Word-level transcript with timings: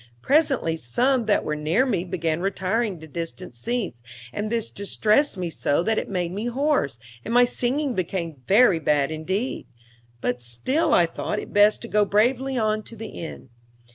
Presently 0.23 0.77
some 0.77 1.27
that 1.27 1.43
were 1.43 1.55
near 1.55 1.85
me 1.85 2.03
began 2.03 2.41
retiring 2.41 2.99
to 3.01 3.07
distant 3.07 3.53
seats, 3.53 4.01
and 4.33 4.49
this 4.49 4.71
distressed 4.71 5.37
me 5.37 5.51
so 5.51 5.83
that 5.83 5.99
it 5.99 6.09
made 6.09 6.31
me 6.31 6.47
hoarse, 6.47 6.97
and 7.23 7.31
my 7.31 7.45
singing 7.45 7.93
became 7.93 8.41
very 8.47 8.79
bad 8.79 9.11
indeed; 9.11 9.67
but 10.19 10.41
still 10.41 10.91
I 10.91 11.05
thought 11.05 11.37
it 11.37 11.53
best 11.53 11.83
to 11.83 11.87
go 11.87 12.03
bravely 12.03 12.57
on 12.57 12.81
to 12.85 12.95
the 12.95 13.21
end. 13.23 13.49